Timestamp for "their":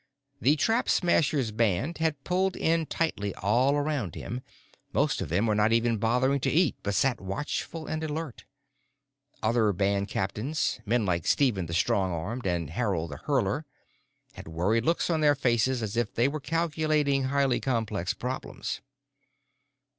15.21-15.35